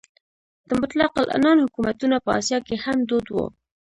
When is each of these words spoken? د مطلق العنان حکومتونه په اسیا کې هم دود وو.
د 0.67 0.69
مطلق 0.81 1.11
العنان 1.21 1.57
حکومتونه 1.65 2.15
په 2.25 2.29
اسیا 2.39 2.59
کې 2.67 2.75
هم 2.83 2.97
دود 3.09 3.25
وو. 3.29 3.45